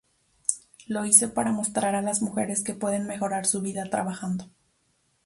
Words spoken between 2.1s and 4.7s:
mujeres que pueden mejorar su vida trabajando.